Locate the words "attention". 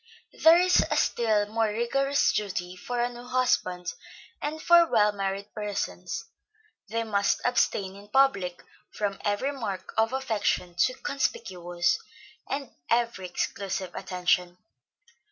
13.93-14.57